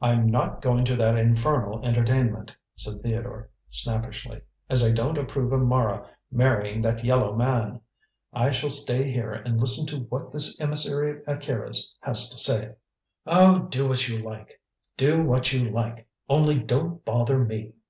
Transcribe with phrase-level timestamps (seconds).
[0.00, 4.40] "I'm not going to that infernal entertainment," said Theodore snappishly,
[4.70, 7.82] "as I don't approve of Mara marrying that yellow man.
[8.32, 12.76] I shall stay here and listen to what this emissary of Akira's has to say."
[13.26, 14.58] "Oh, do what you like;
[14.96, 17.74] do what you like; only don't bother me!"